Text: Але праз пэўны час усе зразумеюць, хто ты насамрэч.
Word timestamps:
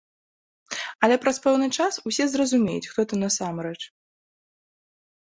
Але 1.07 1.15
праз 1.25 1.37
пэўны 1.43 1.67
час 1.79 1.93
усе 2.13 2.23
зразумеюць, 2.33 2.89
хто 2.91 3.01
ты 3.13 3.23
насамрэч. 3.23 3.79